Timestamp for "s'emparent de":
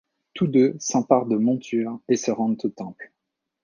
0.79-1.37